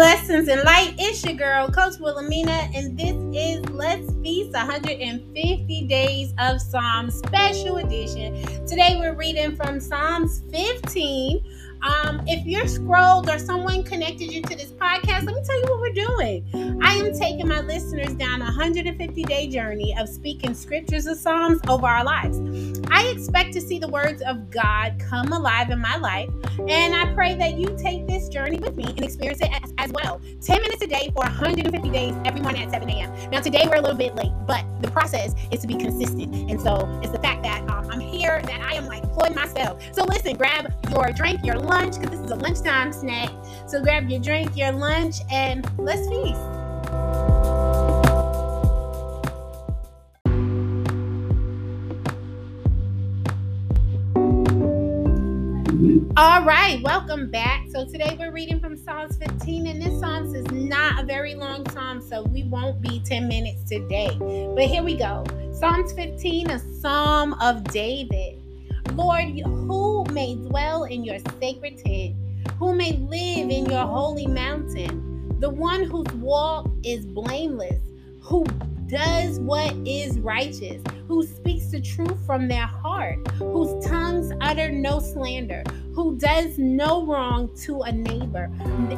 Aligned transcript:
Blessings 0.00 0.48
and 0.48 0.62
light. 0.62 0.94
It's 0.96 1.22
your 1.26 1.34
girl, 1.34 1.68
Coach 1.68 1.98
Wilhelmina, 2.00 2.70
and 2.74 2.98
this 2.98 3.14
is 3.36 3.68
Let's 3.68 4.10
Feast 4.22 4.54
150 4.54 5.86
Days 5.88 6.32
of 6.38 6.58
Psalms 6.58 7.16
Special 7.16 7.76
Edition. 7.76 8.42
Today 8.66 8.96
we're 8.98 9.14
reading 9.14 9.54
from 9.56 9.78
Psalms 9.78 10.40
15 10.50 11.44
um, 11.82 12.22
if 12.26 12.46
you're 12.46 12.66
scrolled 12.66 13.28
or 13.30 13.38
someone 13.38 13.82
connected 13.82 14.32
you 14.32 14.42
to 14.42 14.56
this 14.56 14.72
podcast, 14.72 15.24
let 15.24 15.34
me 15.34 15.42
tell 15.44 15.58
you 15.58 15.64
what 15.68 15.80
we're 15.80 15.92
doing. 15.92 16.78
I 16.82 16.94
am 16.94 17.14
taking 17.14 17.48
my 17.48 17.60
listeners 17.60 18.12
down 18.14 18.42
a 18.42 18.44
150 18.44 19.22
day 19.24 19.48
journey 19.48 19.96
of 19.98 20.08
speaking 20.08 20.54
scriptures 20.54 21.06
and 21.06 21.16
Psalms 21.16 21.60
over 21.68 21.86
our 21.86 22.04
lives. 22.04 22.38
I 22.90 23.06
expect 23.06 23.54
to 23.54 23.60
see 23.60 23.78
the 23.78 23.88
words 23.88 24.20
of 24.22 24.50
God 24.50 24.98
come 24.98 25.32
alive 25.32 25.70
in 25.70 25.78
my 25.78 25.96
life, 25.96 26.30
and 26.68 26.94
I 26.94 27.12
pray 27.14 27.34
that 27.36 27.54
you 27.54 27.74
take 27.78 28.06
this 28.06 28.28
journey 28.28 28.58
with 28.58 28.76
me 28.76 28.84
and 28.84 29.02
experience 29.02 29.40
it 29.40 29.50
as, 29.62 29.72
as 29.78 29.92
well. 29.92 30.20
10 30.42 30.60
minutes 30.60 30.82
a 30.82 30.86
day 30.86 31.10
for 31.14 31.22
150 31.22 31.90
days 31.90 32.14
every 32.24 32.40
morning 32.40 32.62
at 32.62 32.70
7 32.70 32.88
a.m. 32.90 33.30
Now, 33.30 33.40
today 33.40 33.64
we're 33.66 33.76
a 33.76 33.80
little 33.80 33.96
bit 33.96 34.14
late, 34.16 34.32
but 34.46 34.64
the 34.82 34.90
process 34.90 35.34
is 35.50 35.60
to 35.60 35.66
be 35.66 35.76
consistent. 35.76 36.34
And 36.50 36.60
so 36.60 36.88
it's 37.02 37.12
the 37.12 37.20
fact 37.20 37.42
that 37.44 37.62
um, 37.70 37.88
I'm 37.90 38.00
here, 38.00 38.42
that 38.42 38.60
I 38.60 38.74
am 38.74 38.86
like 38.86 39.02
pulling 39.12 39.34
myself. 39.34 39.82
So 39.92 40.04
listen, 40.04 40.36
grab 40.36 40.72
your 40.90 41.10
drink, 41.12 41.44
your 41.44 41.56
lunch 41.56 41.69
because 41.70 42.10
this 42.10 42.20
is 42.20 42.30
a 42.30 42.36
lunchtime 42.36 42.92
snack. 42.92 43.30
So 43.66 43.80
grab 43.80 44.10
your 44.10 44.20
drink, 44.20 44.56
your 44.56 44.72
lunch, 44.72 45.16
and 45.30 45.64
let's 45.78 46.08
feast. 46.08 46.40
All 56.16 56.44
right, 56.44 56.80
welcome 56.82 57.30
back. 57.30 57.66
So 57.70 57.86
today 57.86 58.16
we're 58.18 58.32
reading 58.32 58.58
from 58.60 58.76
Psalms 58.76 59.16
15, 59.16 59.68
and 59.68 59.80
this 59.80 59.98
Psalms 60.00 60.34
is 60.34 60.44
not 60.50 61.02
a 61.02 61.06
very 61.06 61.34
long 61.34 61.66
psalm, 61.70 62.02
so 62.02 62.24
we 62.24 62.44
won't 62.44 62.80
be 62.80 63.00
10 63.04 63.28
minutes 63.28 63.62
today. 63.64 64.16
But 64.18 64.64
here 64.64 64.82
we 64.82 64.96
go. 64.96 65.24
Psalms 65.52 65.92
15, 65.92 66.50
a 66.50 66.58
psalm 66.80 67.34
of 67.34 67.64
David. 67.64 68.39
Lord, 69.00 69.40
who 69.40 70.04
may 70.12 70.34
dwell 70.34 70.84
in 70.84 71.04
your 71.04 71.18
sacred 71.40 71.78
tent, 71.78 72.16
who 72.58 72.74
may 72.74 72.98
live 72.98 73.48
in 73.48 73.64
your 73.64 73.86
holy 73.86 74.26
mountain, 74.26 75.38
the 75.40 75.48
one 75.48 75.84
whose 75.84 76.12
walk 76.16 76.70
is 76.84 77.06
blameless, 77.06 77.80
who 78.20 78.44
does 78.88 79.40
what 79.40 79.74
is 79.86 80.18
righteous, 80.18 80.82
who 81.08 81.24
speaks 81.24 81.68
the 81.70 81.80
truth 81.80 82.18
from 82.26 82.46
their 82.46 82.66
heart, 82.66 83.26
whose 83.38 83.82
tongues 83.86 84.32
utter 84.42 84.70
no 84.70 85.00
slander, 85.00 85.62
who 85.94 86.18
does 86.18 86.58
no 86.58 87.06
wrong 87.06 87.48
to 87.62 87.80
a 87.80 87.92
neighbor, 87.92 88.50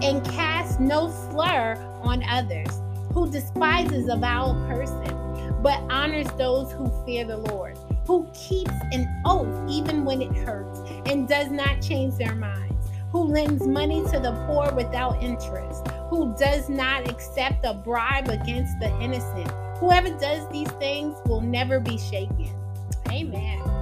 and 0.00 0.24
casts 0.24 0.80
no 0.80 1.10
slur 1.10 1.74
on 2.02 2.22
others, 2.22 2.70
who 3.12 3.30
despises 3.30 4.08
a 4.08 4.16
vile 4.16 4.54
person, 4.66 5.19
but 5.62 5.80
honors 5.90 6.28
those 6.38 6.72
who 6.72 6.90
fear 7.04 7.24
the 7.24 7.36
Lord 7.36 7.78
who 8.10 8.28
keeps 8.34 8.72
an 8.90 9.22
oath 9.24 9.70
even 9.70 10.04
when 10.04 10.20
it 10.20 10.36
hurts 10.38 10.80
and 11.06 11.28
does 11.28 11.48
not 11.48 11.80
change 11.80 12.16
their 12.16 12.34
minds, 12.34 12.88
who 13.12 13.22
lends 13.22 13.64
money 13.68 14.02
to 14.10 14.18
the 14.18 14.32
poor 14.48 14.74
without 14.74 15.22
interest, 15.22 15.86
who 16.08 16.34
does 16.36 16.68
not 16.68 17.08
accept 17.08 17.64
a 17.64 17.72
bribe 17.72 18.28
against 18.28 18.76
the 18.80 18.92
innocent. 19.00 19.48
Whoever 19.78 20.10
does 20.18 20.48
these 20.50 20.70
things 20.72 21.16
will 21.26 21.40
never 21.40 21.78
be 21.78 21.98
shaken. 21.98 22.52
Amen. 23.08 23.79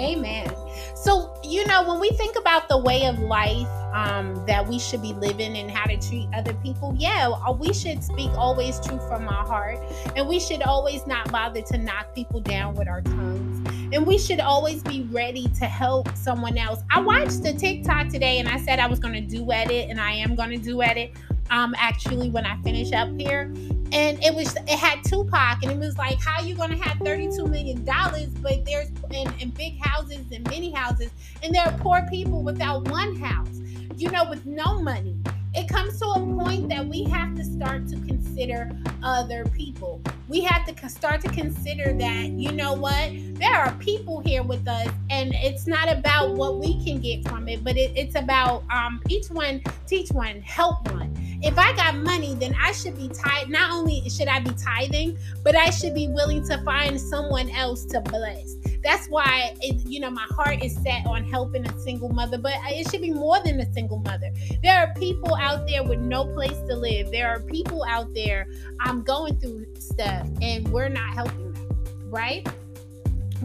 Amen. 0.00 0.50
So, 0.94 1.34
you 1.44 1.66
know, 1.66 1.86
when 1.86 2.00
we 2.00 2.10
think 2.10 2.36
about 2.36 2.68
the 2.68 2.78
way 2.78 3.04
of 3.06 3.18
life 3.18 3.68
um, 3.92 4.44
that 4.46 4.66
we 4.66 4.78
should 4.78 5.02
be 5.02 5.12
living 5.12 5.56
and 5.56 5.70
how 5.70 5.84
to 5.84 5.96
treat 5.98 6.28
other 6.34 6.54
people, 6.54 6.94
yeah, 6.98 7.28
uh, 7.28 7.52
we 7.52 7.74
should 7.74 8.02
speak 8.02 8.30
always 8.30 8.80
truth 8.80 9.06
from 9.08 9.28
our 9.28 9.46
heart. 9.46 9.78
And 10.16 10.26
we 10.26 10.40
should 10.40 10.62
always 10.62 11.06
not 11.06 11.30
bother 11.30 11.60
to 11.62 11.78
knock 11.78 12.14
people 12.14 12.40
down 12.40 12.74
with 12.74 12.88
our 12.88 13.02
tongues. 13.02 13.68
And 13.92 14.06
we 14.06 14.18
should 14.18 14.40
always 14.40 14.82
be 14.82 15.02
ready 15.10 15.48
to 15.58 15.66
help 15.66 16.14
someone 16.16 16.56
else. 16.56 16.80
I 16.90 17.00
watched 17.00 17.42
the 17.42 17.52
TikTok 17.52 18.08
today 18.08 18.38
and 18.38 18.48
I 18.48 18.58
said 18.58 18.78
I 18.78 18.86
was 18.86 19.00
going 19.00 19.14
to 19.14 19.20
duet 19.20 19.70
it, 19.70 19.90
and 19.90 20.00
I 20.00 20.12
am 20.12 20.34
going 20.34 20.50
to 20.50 20.58
duet 20.58 20.96
it 20.96 21.12
um, 21.50 21.74
actually 21.76 22.30
when 22.30 22.46
I 22.46 22.60
finish 22.62 22.92
up 22.92 23.08
here 23.18 23.52
and 23.92 24.22
it 24.22 24.34
was 24.34 24.54
it 24.54 24.68
had 24.78 25.02
Tupac, 25.04 25.62
and 25.62 25.72
it 25.72 25.78
was 25.78 25.98
like, 25.98 26.20
how 26.20 26.40
you 26.40 26.54
gonna 26.54 26.76
have 26.76 26.98
thirty-two 26.98 27.46
million 27.46 27.84
dollars, 27.84 28.28
but 28.40 28.64
there's 28.64 28.88
in, 29.10 29.32
in 29.40 29.50
big 29.50 29.78
houses 29.80 30.24
and 30.32 30.48
many 30.48 30.70
houses, 30.70 31.10
and 31.42 31.52
there 31.54 31.64
are 31.64 31.76
poor 31.78 32.06
people 32.08 32.42
without 32.42 32.88
one 32.88 33.16
house, 33.16 33.60
you 33.96 34.10
know, 34.10 34.28
with 34.30 34.46
no 34.46 34.80
money. 34.80 35.16
It 35.54 35.68
comes 35.68 35.98
to 35.98 36.06
a 36.06 36.20
point 36.20 36.68
that 36.68 36.86
we 36.86 37.02
have 37.04 37.34
to 37.34 37.44
start 37.44 37.88
to 37.88 37.96
consider 37.96 38.70
other 39.02 39.44
people. 39.46 40.00
We 40.30 40.42
have 40.42 40.64
to 40.64 40.88
start 40.88 41.22
to 41.22 41.28
consider 41.28 41.92
that, 41.92 42.28
you 42.28 42.52
know 42.52 42.72
what, 42.72 43.10
there 43.34 43.52
are 43.52 43.72
people 43.80 44.20
here 44.20 44.44
with 44.44 44.68
us, 44.68 44.88
and 45.10 45.34
it's 45.34 45.66
not 45.66 45.90
about 45.90 46.36
what 46.36 46.60
we 46.60 46.80
can 46.84 47.00
get 47.00 47.26
from 47.26 47.48
it, 47.48 47.64
but 47.64 47.76
it, 47.76 47.90
it's 47.96 48.14
about 48.14 48.62
um, 48.70 49.02
each 49.08 49.28
one 49.28 49.60
teach 49.88 50.12
one, 50.12 50.40
help 50.42 50.88
one 50.92 51.12
if 51.42 51.58
I 51.58 51.74
got 51.74 51.96
money, 51.96 52.34
then 52.34 52.54
I 52.60 52.72
should 52.72 52.96
be 52.96 53.08
tied. 53.08 53.48
Not 53.48 53.70
only 53.70 54.06
should 54.10 54.28
I 54.28 54.40
be 54.40 54.50
tithing, 54.62 55.16
but 55.42 55.56
I 55.56 55.70
should 55.70 55.94
be 55.94 56.06
willing 56.08 56.46
to 56.48 56.62
find 56.64 57.00
someone 57.00 57.48
else 57.50 57.86
to 57.86 58.00
bless. 58.02 58.56
That's 58.82 59.06
why, 59.06 59.54
it, 59.60 59.86
you 59.86 60.00
know, 60.00 60.10
my 60.10 60.26
heart 60.30 60.62
is 60.62 60.74
set 60.82 61.06
on 61.06 61.24
helping 61.24 61.66
a 61.66 61.78
single 61.80 62.10
mother, 62.10 62.36
but 62.36 62.52
it 62.66 62.90
should 62.90 63.00
be 63.00 63.12
more 63.12 63.42
than 63.42 63.58
a 63.60 63.72
single 63.72 64.00
mother. 64.00 64.30
There 64.62 64.78
are 64.78 64.92
people 64.94 65.34
out 65.34 65.66
there 65.66 65.82
with 65.82 66.00
no 66.00 66.26
place 66.26 66.58
to 66.68 66.76
live. 66.76 67.10
There 67.10 67.28
are 67.28 67.40
people 67.40 67.84
out 67.88 68.12
there 68.14 68.46
I'm 68.80 69.02
going 69.02 69.38
through 69.40 69.66
stuff, 69.78 70.19
and 70.42 70.68
we're 70.68 70.88
not 70.88 71.14
helping 71.14 71.52
them, 71.52 71.68
right? 72.10 72.46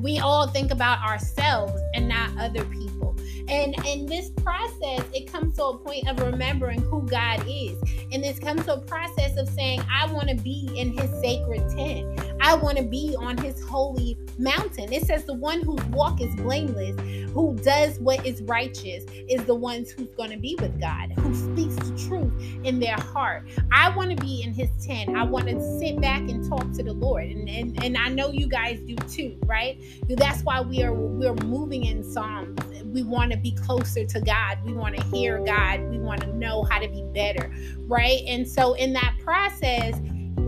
We 0.00 0.18
all 0.18 0.46
think 0.46 0.70
about 0.70 1.00
ourselves 1.00 1.80
and 1.94 2.08
not 2.08 2.30
other 2.38 2.64
people. 2.64 3.16
And 3.48 3.74
in 3.86 4.06
this 4.06 4.30
process, 4.30 5.02
it 5.12 5.30
comes 5.30 5.56
to 5.56 5.64
a 5.64 5.78
point 5.78 6.08
of 6.08 6.20
remembering 6.20 6.80
who 6.80 7.02
God 7.06 7.44
is. 7.48 7.78
And 8.12 8.24
this 8.24 8.38
comes 8.38 8.64
to 8.66 8.74
a 8.74 8.80
process 8.80 9.36
of 9.36 9.48
saying, 9.48 9.82
I 9.92 10.10
want 10.12 10.28
to 10.28 10.36
be 10.36 10.70
in 10.74 10.96
his 10.96 11.10
sacred 11.20 11.68
tent. 11.70 12.31
I 12.42 12.56
want 12.56 12.76
to 12.76 12.82
be 12.82 13.14
on 13.16 13.38
his 13.38 13.62
holy 13.62 14.18
mountain. 14.36 14.92
It 14.92 15.06
says 15.06 15.24
the 15.24 15.34
one 15.34 15.60
whose 15.60 15.82
walk 15.86 16.20
is 16.20 16.34
blameless, 16.34 16.96
who 17.30 17.56
does 17.62 18.00
what 18.00 18.26
is 18.26 18.42
righteous, 18.42 19.04
is 19.28 19.44
the 19.44 19.54
ones 19.54 19.92
who's 19.92 20.12
going 20.16 20.30
to 20.30 20.36
be 20.36 20.56
with 20.60 20.80
God, 20.80 21.12
who 21.12 21.34
speaks 21.34 21.76
the 21.76 21.96
truth 22.08 22.32
in 22.64 22.80
their 22.80 22.96
heart. 22.96 23.44
I 23.70 23.96
want 23.96 24.10
to 24.10 24.16
be 24.16 24.42
in 24.42 24.52
his 24.52 24.68
tent. 24.84 25.16
I 25.16 25.22
want 25.22 25.46
to 25.48 25.78
sit 25.78 26.00
back 26.00 26.22
and 26.22 26.46
talk 26.48 26.72
to 26.72 26.82
the 26.82 26.92
Lord. 26.92 27.26
And, 27.26 27.48
and, 27.48 27.82
and 27.82 27.96
I 27.96 28.08
know 28.08 28.30
you 28.30 28.48
guys 28.48 28.80
do 28.80 28.96
too, 28.96 29.38
right? 29.46 29.80
That's 30.08 30.42
why 30.42 30.60
we 30.60 30.82
are 30.82 30.92
we're 30.92 31.34
moving 31.34 31.84
in 31.84 32.02
Psalms. 32.02 32.58
We 32.86 33.04
want 33.04 33.30
to 33.30 33.38
be 33.38 33.52
closer 33.52 34.04
to 34.04 34.20
God. 34.20 34.58
We 34.64 34.72
want 34.72 34.96
to 34.96 35.02
hear 35.04 35.38
God. 35.38 35.80
We 35.88 35.98
want 35.98 36.22
to 36.22 36.36
know 36.36 36.64
how 36.64 36.80
to 36.80 36.88
be 36.88 37.04
better, 37.14 37.52
right? 37.86 38.22
And 38.26 38.46
so 38.46 38.74
in 38.74 38.92
that 38.94 39.16
process, 39.22 39.96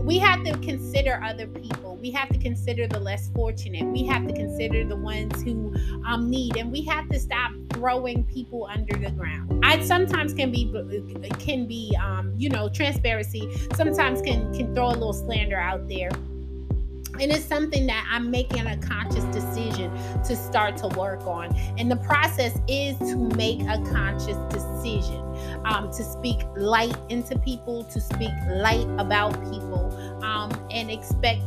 we 0.05 0.19
have 0.19 0.43
to 0.43 0.51
consider 0.59 1.19
other 1.23 1.47
people. 1.47 1.84
We 1.99 2.11
have 2.11 2.29
to 2.29 2.37
consider 2.39 2.87
the 2.87 2.99
less 2.99 3.29
fortunate. 3.29 3.85
We 3.85 4.05
have 4.05 4.27
to 4.27 4.33
consider 4.33 4.85
the 4.85 4.95
ones 4.95 5.41
who 5.43 5.73
um, 6.05 6.29
need, 6.29 6.57
and 6.57 6.71
we 6.71 6.83
have 6.85 7.09
to 7.09 7.19
stop 7.19 7.51
throwing 7.73 8.23
people 8.25 8.67
under 8.71 8.97
the 8.97 9.11
ground. 9.11 9.61
I 9.63 9.83
sometimes 9.83 10.33
can 10.33 10.51
be 10.51 10.71
can 11.39 11.67
be 11.67 11.95
um, 12.01 12.33
you 12.37 12.49
know 12.49 12.69
transparency. 12.69 13.49
Sometimes 13.75 14.21
can 14.21 14.53
can 14.53 14.73
throw 14.73 14.87
a 14.87 14.89
little 14.89 15.13
slander 15.13 15.57
out 15.57 15.87
there 15.87 16.09
and 17.19 17.31
it's 17.31 17.45
something 17.45 17.87
that 17.87 18.05
I'm 18.09 18.29
making 18.29 18.67
a 18.67 18.77
conscious 18.77 19.23
decision 19.25 19.91
to 20.23 20.35
start 20.35 20.77
to 20.77 20.87
work 20.89 21.25
on. 21.25 21.55
And 21.77 21.89
the 21.89 21.95
process 21.97 22.57
is 22.67 22.97
to 22.99 23.15
make 23.15 23.61
a 23.61 23.81
conscious 23.91 24.37
decision 24.49 25.21
um, 25.65 25.91
to 25.93 26.03
speak 26.03 26.41
light 26.57 26.95
into 27.09 27.37
people, 27.39 27.83
to 27.85 28.01
speak 28.01 28.31
light 28.49 28.87
about 28.97 29.31
people, 29.51 29.95
um, 30.23 30.51
and 30.71 30.91
expect 30.91 31.41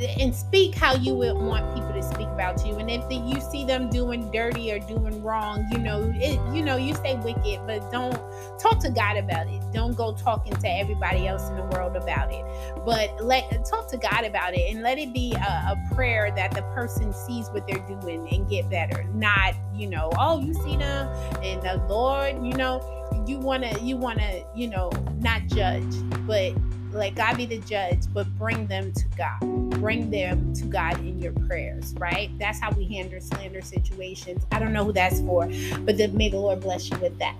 and 0.00 0.34
speak 0.34 0.74
how 0.74 0.94
you 0.94 1.14
would 1.14 1.36
want 1.36 1.74
people 1.74 1.92
to 1.92 2.02
speak 2.02 2.28
about 2.28 2.64
you. 2.66 2.76
And 2.76 2.90
if 2.90 3.08
the, 3.08 3.16
you 3.16 3.40
see 3.40 3.64
them 3.64 3.88
doing 3.88 4.30
dirty 4.30 4.72
or 4.72 4.78
doing 4.78 5.22
wrong, 5.22 5.66
you 5.72 5.78
know, 5.78 6.12
it, 6.16 6.40
you 6.54 6.62
know, 6.62 6.76
you 6.76 6.94
say 6.94 7.16
wicked, 7.16 7.60
but 7.66 7.90
don't 7.90 8.14
talk 8.58 8.78
to 8.80 8.90
God 8.90 9.16
about 9.16 9.46
it. 9.48 9.62
Don't 9.72 9.96
go 9.96 10.14
talking 10.14 10.54
to 10.54 10.68
everybody 10.68 11.26
else 11.26 11.48
in 11.48 11.56
the 11.56 11.64
world 11.64 11.96
about 11.96 12.32
it. 12.32 12.44
But 12.84 13.24
let 13.24 13.64
talk 13.64 13.90
to 13.90 13.96
God 13.96 14.24
about 14.24 14.54
it 14.54 14.72
and 14.72 14.82
let 14.82 14.98
it 14.98 15.12
be 15.12 15.32
a, 15.34 15.38
a 15.38 15.94
prayer 15.94 16.32
that 16.36 16.52
the 16.52 16.62
person 16.74 17.12
sees 17.12 17.48
what 17.48 17.66
they're 17.66 17.86
doing 17.86 18.28
and 18.32 18.48
get 18.48 18.68
better. 18.70 19.04
Not, 19.14 19.54
you 19.74 19.88
know, 19.88 20.10
oh, 20.18 20.40
you 20.40 20.54
see 20.54 20.76
them 20.76 21.08
and 21.42 21.62
the 21.62 21.84
Lord, 21.88 22.34
you 22.44 22.54
know, 22.54 22.80
you 23.26 23.38
wanna, 23.38 23.72
you 23.80 23.96
wanna, 23.96 24.42
you 24.54 24.68
know, 24.68 24.90
not 25.18 25.46
judge, 25.46 25.94
but 26.26 26.52
let 26.96 27.14
God 27.14 27.36
be 27.36 27.46
the 27.46 27.58
judge, 27.58 28.00
but 28.12 28.26
bring 28.38 28.66
them 28.66 28.92
to 28.92 29.04
God. 29.16 29.40
Bring 29.80 30.10
them 30.10 30.54
to 30.54 30.64
God 30.64 30.98
in 31.00 31.18
your 31.18 31.32
prayers, 31.32 31.94
right? 31.98 32.30
That's 32.38 32.60
how 32.60 32.70
we 32.72 32.86
handle 32.86 33.20
slander 33.20 33.60
situations. 33.60 34.44
I 34.50 34.58
don't 34.58 34.72
know 34.72 34.84
who 34.84 34.92
that's 34.92 35.20
for, 35.20 35.48
but 35.80 35.96
then 35.98 36.16
may 36.16 36.28
the 36.30 36.38
Lord 36.38 36.60
bless 36.60 36.90
you 36.90 36.98
with 36.98 37.18
that. 37.18 37.36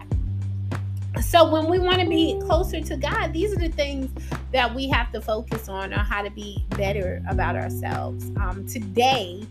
so 1.23 1.51
when 1.51 1.67
we 1.67 1.79
want 1.79 2.01
to 2.01 2.09
be 2.09 2.39
closer 2.45 2.81
to 2.81 2.97
God, 2.97 3.33
these 3.33 3.53
are 3.53 3.59
the 3.59 3.71
things 3.71 4.11
that 4.53 4.75
we 4.75 4.89
have 4.89 5.11
to 5.13 5.21
focus 5.21 5.69
on 5.69 5.93
on 5.93 6.05
how 6.05 6.23
to 6.23 6.31
be 6.31 6.65
better 6.71 7.23
about 7.29 7.57
ourselves. 7.57 8.27
Um, 8.37 8.67
today, 8.67 9.47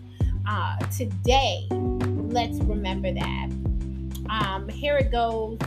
uh, 0.47 0.77
today, 0.87 1.67
let's 1.71 2.59
remember 2.59 3.11
that. 3.13 3.49
Um, 4.29 4.69
here 4.69 4.97
it 4.97 5.11
goes. 5.11 5.57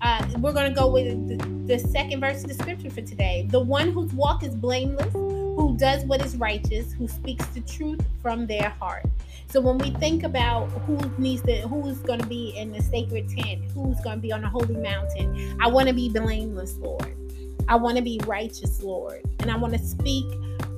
Uh, 0.00 0.26
we're 0.38 0.52
going 0.52 0.68
to 0.68 0.78
go 0.78 0.86
with 0.90 1.28
the, 1.28 1.36
the 1.66 1.78
second 1.78 2.20
verse 2.20 2.42
of 2.42 2.48
the 2.48 2.54
scripture 2.54 2.90
for 2.90 3.00
today. 3.00 3.48
The 3.50 3.60
one 3.60 3.90
whose 3.90 4.12
walk 4.12 4.42
is 4.42 4.54
blameless, 4.54 5.12
who 5.12 5.76
does 5.78 6.04
what 6.04 6.24
is 6.24 6.36
righteous, 6.36 6.92
who 6.92 7.08
speaks 7.08 7.46
the 7.46 7.60
truth 7.60 8.00
from 8.20 8.46
their 8.46 8.68
heart. 8.68 9.04
So 9.48 9.60
when 9.60 9.78
we 9.78 9.90
think 9.92 10.24
about 10.24 10.66
who 10.86 10.98
needs 11.16 11.42
to, 11.42 11.56
who's 11.68 11.98
going 11.98 12.20
to 12.20 12.26
be 12.26 12.56
in 12.56 12.72
the 12.72 12.82
sacred 12.82 13.28
tent, 13.30 13.64
who's 13.72 14.00
going 14.00 14.16
to 14.16 14.22
be 14.22 14.32
on 14.32 14.42
the 14.42 14.48
holy 14.48 14.76
mountain, 14.76 15.56
I 15.60 15.68
want 15.68 15.88
to 15.88 15.94
be 15.94 16.08
blameless, 16.08 16.76
Lord. 16.76 17.16
I 17.68 17.76
want 17.76 17.96
to 17.96 18.02
be 18.02 18.20
righteous, 18.26 18.82
Lord, 18.82 19.22
and 19.40 19.50
I 19.50 19.56
want 19.56 19.72
to 19.72 19.78
speak 19.78 20.26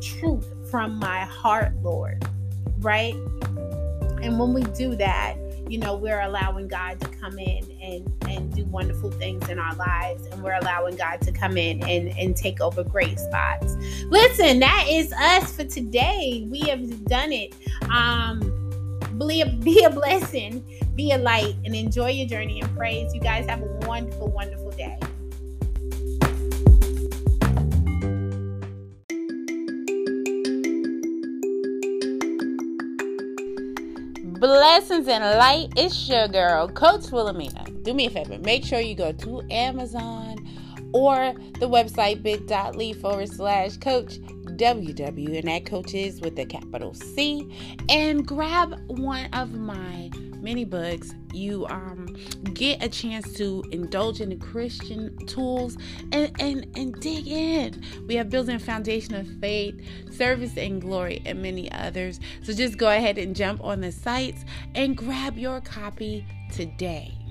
truth 0.00 0.46
from 0.70 0.98
my 0.98 1.24
heart, 1.24 1.72
Lord. 1.82 2.24
Right? 2.78 3.14
And 4.22 4.38
when 4.38 4.52
we 4.52 4.62
do 4.62 4.94
that, 4.96 5.36
you 5.68 5.78
know, 5.78 5.96
we're 5.96 6.20
allowing 6.20 6.68
God 6.68 7.00
to 7.00 7.08
come 7.08 7.38
in 7.38 7.64
and 7.82 8.24
and 8.28 8.54
do 8.54 8.64
wonderful 8.66 9.10
things 9.10 9.48
in 9.48 9.58
our 9.58 9.74
lives, 9.74 10.26
and 10.26 10.42
we're 10.42 10.58
allowing 10.60 10.96
God 10.96 11.20
to 11.22 11.32
come 11.32 11.56
in 11.56 11.82
and 11.84 12.08
and 12.18 12.36
take 12.36 12.60
over 12.60 12.84
great 12.84 13.18
spots. 13.18 13.74
Listen, 14.06 14.60
that 14.60 14.86
is 14.88 15.12
us 15.12 15.54
for 15.54 15.64
today. 15.64 16.46
We 16.50 16.60
have 16.60 17.04
done 17.06 17.32
it. 17.32 17.54
Um 17.90 18.52
be 19.18 19.40
a, 19.40 19.46
be 19.46 19.82
a 19.84 19.90
blessing, 19.90 20.62
be 20.94 21.12
a 21.12 21.18
light, 21.18 21.54
and 21.64 21.74
enjoy 21.74 22.10
your 22.10 22.28
journey 22.28 22.60
and 22.60 22.76
praise. 22.76 23.14
You 23.14 23.20
guys 23.20 23.48
have 23.48 23.62
a 23.62 23.86
wonderful, 23.86 24.28
wonderful 24.28 24.70
day. 24.72 24.98
Blessings 34.38 35.08
and 35.08 35.24
light. 35.38 35.68
It's 35.76 36.06
your 36.10 36.28
girl, 36.28 36.68
Coach 36.68 37.10
Wilhelmina. 37.10 37.64
Do 37.82 37.94
me 37.94 38.06
a 38.06 38.10
favor, 38.10 38.36
make 38.38 38.66
sure 38.66 38.80
you 38.80 38.94
go 38.94 39.12
to 39.12 39.42
Amazon 39.50 40.46
or 40.92 41.34
the 41.58 41.66
website 41.66 42.22
bit.ly 42.22 42.92
forward 42.92 43.30
slash 43.30 43.78
coach 43.78 44.18
WW, 44.18 45.38
and 45.38 45.48
that 45.48 45.64
coach 45.64 45.94
is 45.94 46.20
with 46.20 46.38
a 46.38 46.44
capital 46.44 46.92
C. 46.92 47.50
And 47.88 48.26
grab 48.26 48.78
one 48.88 49.32
of 49.32 49.52
my 49.52 50.10
mini 50.46 50.64
books. 50.64 51.12
You 51.32 51.66
um 51.66 52.06
get 52.54 52.80
a 52.80 52.88
chance 52.88 53.32
to 53.32 53.64
indulge 53.72 54.20
in 54.20 54.28
the 54.28 54.36
Christian 54.36 55.14
tools 55.26 55.76
and, 56.12 56.30
and, 56.40 56.64
and 56.76 56.94
dig 57.00 57.26
in. 57.26 57.82
We 58.06 58.14
have 58.14 58.30
building 58.30 58.60
foundation 58.60 59.16
of 59.16 59.26
faith, 59.40 59.74
service 60.12 60.56
and 60.56 60.80
glory, 60.80 61.20
and 61.26 61.42
many 61.42 61.70
others. 61.72 62.20
So 62.44 62.52
just 62.52 62.78
go 62.78 62.88
ahead 62.88 63.18
and 63.18 63.34
jump 63.34 63.62
on 63.64 63.80
the 63.80 63.90
sites 63.90 64.44
and 64.76 64.96
grab 64.96 65.36
your 65.36 65.60
copy 65.60 66.24
today. 66.52 67.25